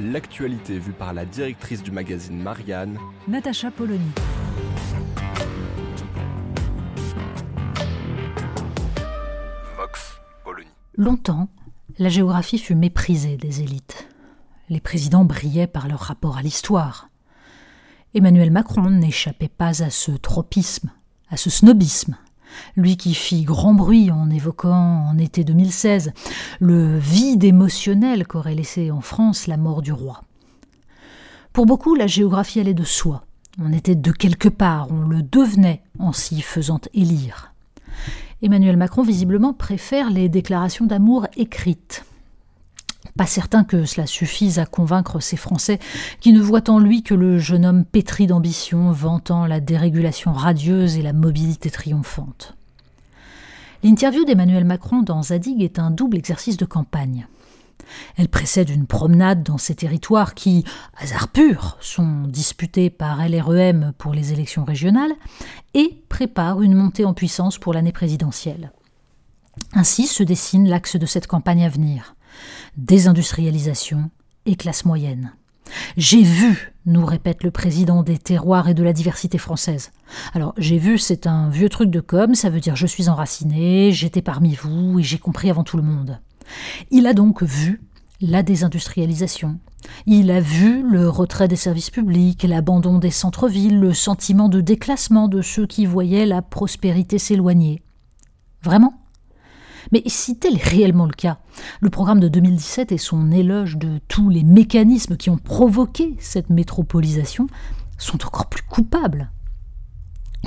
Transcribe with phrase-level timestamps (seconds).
[0.00, 4.12] L'actualité vue par la directrice du magazine Marianne, Natacha Polony.
[9.76, 10.68] Vox Polony.
[10.94, 11.48] Longtemps,
[11.98, 14.08] la géographie fut méprisée des élites.
[14.68, 17.08] Les présidents brillaient par leur rapport à l'histoire.
[18.14, 20.92] Emmanuel Macron n'échappait pas à ce tropisme,
[21.28, 22.16] à ce snobisme,
[22.76, 26.12] lui qui fit grand bruit en évoquant en été 2016
[26.60, 30.22] le vide émotionnel qu'aurait laissé en France la mort du roi.
[31.52, 33.24] Pour beaucoup, la géographie allait de soi.
[33.60, 37.52] On était de quelque part, on le devenait en s'y faisant élire.
[38.40, 42.04] Emmanuel Macron visiblement préfère les déclarations d'amour écrites.
[43.18, 45.80] Pas certain que cela suffise à convaincre ces Français
[46.20, 50.96] qui ne voient en lui que le jeune homme pétri d'ambition, vantant la dérégulation radieuse
[50.96, 52.54] et la mobilité triomphante.
[53.82, 57.26] L'interview d'Emmanuel Macron dans Zadig est un double exercice de campagne.
[58.16, 60.62] Elle précède une promenade dans ces territoires qui,
[60.96, 65.12] hasard pur, sont disputés par LREM pour les élections régionales
[65.74, 68.70] et prépare une montée en puissance pour l'année présidentielle.
[69.72, 72.14] Ainsi se dessine l'axe de cette campagne à venir
[72.76, 74.10] désindustrialisation
[74.46, 75.32] et classe moyenne.
[75.96, 79.90] J'ai vu, nous répète le président des terroirs et de la diversité française.
[80.32, 83.92] Alors, j'ai vu, c'est un vieux truc de com, ça veut dire je suis enraciné,
[83.92, 86.18] j'étais parmi vous et j'ai compris avant tout le monde.
[86.90, 87.82] Il a donc vu
[88.20, 89.58] la désindustrialisation.
[90.06, 95.28] Il a vu le retrait des services publics, l'abandon des centres-villes, le sentiment de déclassement
[95.28, 97.82] de ceux qui voyaient la prospérité s'éloigner.
[98.62, 98.94] Vraiment?
[99.92, 101.38] Mais si tel est réellement le cas,
[101.80, 106.50] le programme de 2017 et son éloge de tous les mécanismes qui ont provoqué cette
[106.50, 107.46] métropolisation
[107.98, 109.30] sont encore plus coupables.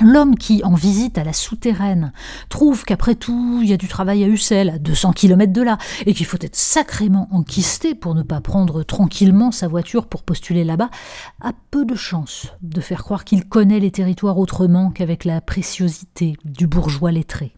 [0.00, 2.12] L'homme qui, en visite à la souterraine,
[2.48, 5.76] trouve qu'après tout, il y a du travail à Ussel, à 200 km de là,
[6.06, 10.64] et qu'il faut être sacrément enquisté pour ne pas prendre tranquillement sa voiture pour postuler
[10.64, 10.88] là-bas,
[11.42, 16.36] a peu de chance de faire croire qu'il connaît les territoires autrement qu'avec la préciosité
[16.44, 17.52] du bourgeois lettré.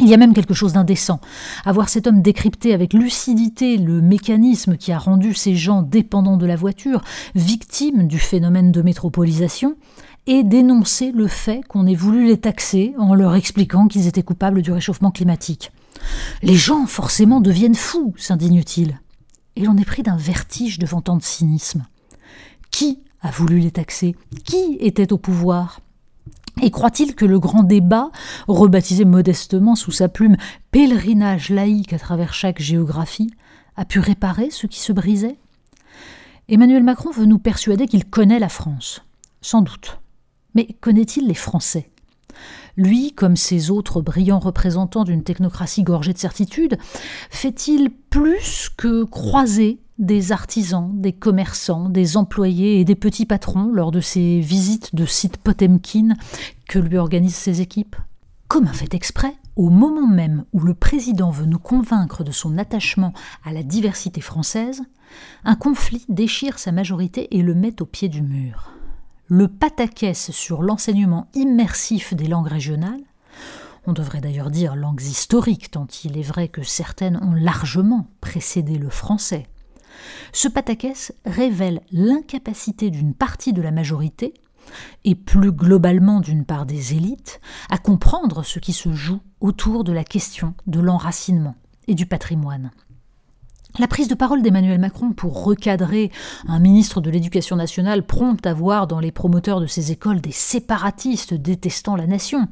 [0.00, 1.20] Il y a même quelque chose d'indécent
[1.64, 6.36] à voir cet homme décrypter avec lucidité le mécanisme qui a rendu ces gens dépendants
[6.36, 7.02] de la voiture,
[7.34, 9.76] victimes du phénomène de métropolisation,
[10.28, 14.62] et dénoncer le fait qu'on ait voulu les taxer en leur expliquant qu'ils étaient coupables
[14.62, 15.72] du réchauffement climatique.
[16.42, 19.00] Les gens, forcément, deviennent fous, s'indigne-t-il.
[19.56, 21.86] Et l'on est pris d'un vertige devant tant de cynisme.
[22.70, 24.14] Qui a voulu les taxer?
[24.44, 25.80] Qui était au pouvoir?
[26.62, 28.10] Et croit-il que le grand débat,
[28.46, 30.36] rebaptisé modestement sous sa plume
[30.70, 33.30] pèlerinage laïque à travers chaque géographie,
[33.76, 35.36] a pu réparer ce qui se brisait?
[36.48, 39.02] Emmanuel Macron veut nous persuader qu'il connaît la France.
[39.40, 40.00] Sans doute.
[40.54, 41.90] Mais connaît-il les Français?
[42.76, 46.78] Lui, comme ses autres brillants représentants d'une technocratie gorgée de certitude,
[47.30, 53.90] fait-il plus que croiser des artisans, des commerçants, des employés et des petits patrons lors
[53.90, 56.14] de ses visites de site Potemkin
[56.68, 57.96] que lui organisent ses équipes?
[58.46, 62.58] Comme un fait exprès, au moment même où le président veut nous convaincre de son
[62.58, 63.12] attachement
[63.44, 64.82] à la diversité française,
[65.44, 68.77] un conflit déchire sa majorité et le met au pied du mur
[69.28, 73.02] le pataquès sur l'enseignement immersif des langues régionales,
[73.86, 78.78] on devrait d'ailleurs dire langues historiques, tant il est vrai que certaines ont largement précédé
[78.78, 79.46] le français.
[80.32, 84.34] Ce pataquès révèle l'incapacité d'une partie de la majorité,
[85.04, 89.92] et plus globalement d'une part des élites, à comprendre ce qui se joue autour de
[89.92, 91.54] la question de l'enracinement
[91.86, 92.70] et du patrimoine.
[93.78, 96.10] La prise de parole d'Emmanuel Macron pour recadrer
[96.48, 100.32] un ministre de l'Éducation nationale prompt à voir dans les promoteurs de ces écoles des
[100.32, 102.48] séparatistes détestant la nation,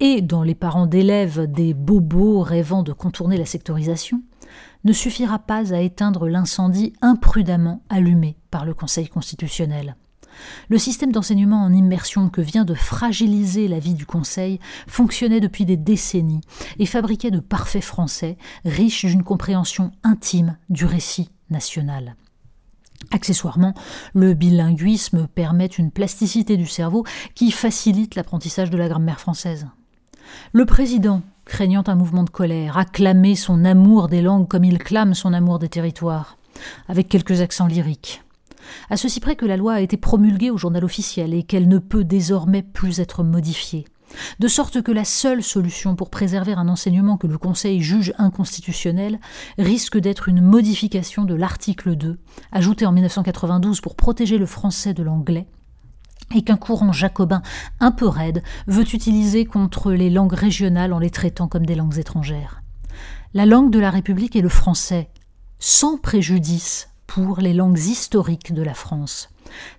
[0.00, 4.22] et dans les parents d'élèves des bobos rêvant de contourner la sectorisation,
[4.82, 9.94] ne suffira pas à éteindre l'incendie imprudemment allumé par le Conseil constitutionnel.
[10.68, 15.64] Le système d'enseignement en immersion que vient de fragiliser la vie du Conseil fonctionnait depuis
[15.64, 16.40] des décennies
[16.78, 22.16] et fabriquait de parfaits Français, riches d'une compréhension intime du récit national.
[23.10, 23.74] Accessoirement,
[24.14, 27.04] le bilinguisme permet une plasticité du cerveau
[27.34, 29.66] qui facilite l'apprentissage de la grammaire française.
[30.52, 34.78] Le président, craignant un mouvement de colère, a clamé son amour des langues comme il
[34.78, 36.38] clame son amour des territoires,
[36.88, 38.23] avec quelques accents lyriques.
[38.90, 41.78] À ceci près que la loi a été promulguée au journal officiel et qu'elle ne
[41.78, 43.84] peut désormais plus être modifiée.
[44.38, 49.18] De sorte que la seule solution pour préserver un enseignement que le Conseil juge inconstitutionnel
[49.58, 52.18] risque d'être une modification de l'article 2,
[52.52, 55.46] ajouté en 1992 pour protéger le français de l'anglais,
[56.34, 57.42] et qu'un courant jacobin
[57.80, 61.98] un peu raide veut utiliser contre les langues régionales en les traitant comme des langues
[61.98, 62.62] étrangères.
[63.34, 65.10] La langue de la République est le français,
[65.58, 69.28] sans préjudice pour les langues historiques de la France.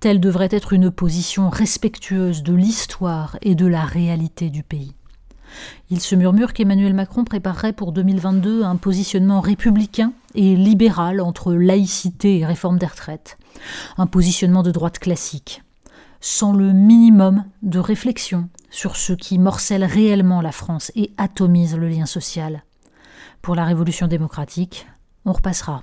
[0.00, 4.94] Telle devrait être une position respectueuse de l'histoire et de la réalité du pays.
[5.90, 12.38] Il se murmure qu'Emmanuel Macron préparerait pour 2022 un positionnement républicain et libéral entre laïcité
[12.38, 13.38] et réforme des retraites,
[13.96, 15.62] un positionnement de droite classique,
[16.20, 21.88] sans le minimum de réflexion sur ce qui morcelle réellement la France et atomise le
[21.88, 22.64] lien social.
[23.40, 24.86] Pour la révolution démocratique,
[25.24, 25.82] on repassera.